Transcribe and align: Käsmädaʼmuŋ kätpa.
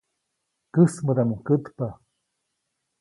Käsmädaʼmuŋ 0.73 1.39
kätpa. 1.47 1.87